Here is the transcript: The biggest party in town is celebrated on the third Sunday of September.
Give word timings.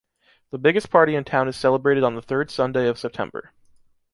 The 0.49 0.57
biggest 0.57 0.89
party 0.89 1.13
in 1.13 1.23
town 1.25 1.47
is 1.47 1.55
celebrated 1.55 2.03
on 2.03 2.15
the 2.15 2.23
third 2.23 2.49
Sunday 2.49 2.87
of 2.87 2.97
September. 2.97 3.51